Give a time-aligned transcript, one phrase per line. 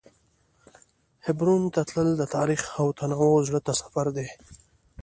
[1.25, 4.27] حبرون ته تلل د تاریخ او تنوع زړه ته سفر دی.